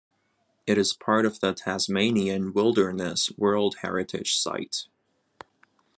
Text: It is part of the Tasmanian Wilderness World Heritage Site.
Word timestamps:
It 0.65 0.79
is 0.79 0.93
part 0.95 1.27
of 1.27 1.41
the 1.41 1.53
Tasmanian 1.53 2.53
Wilderness 2.53 3.31
World 3.37 3.75
Heritage 3.83 4.33
Site. 4.33 4.85